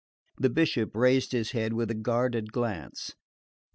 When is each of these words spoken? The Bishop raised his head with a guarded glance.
The 0.39 0.49
Bishop 0.49 0.95
raised 0.95 1.31
his 1.31 1.51
head 1.51 1.73
with 1.73 1.91
a 1.91 1.93
guarded 1.93 2.51
glance. 2.51 3.13